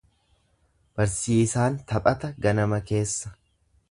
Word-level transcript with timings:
Barsiisaan 1.01 1.77
taphata 1.93 2.31
ganama 2.47 2.83
keessa. 2.93 3.35